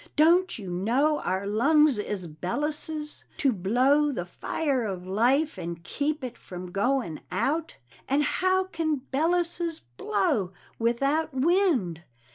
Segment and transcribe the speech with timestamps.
[0.15, 6.23] doant you know our lungs is belluses To blo the fier of life and keep
[6.23, 7.77] it from Going out:
[8.09, 12.01] und how can bellusses blo without wind?